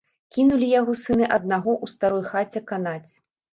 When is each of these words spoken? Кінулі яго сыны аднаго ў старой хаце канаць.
Кінулі 0.37 0.69
яго 0.79 0.95
сыны 1.01 1.27
аднаго 1.37 1.71
ў 1.75 1.85
старой 1.93 2.25
хаце 2.33 2.65
канаць. 2.75 3.11